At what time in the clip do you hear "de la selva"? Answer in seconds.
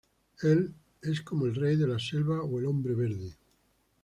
1.75-2.41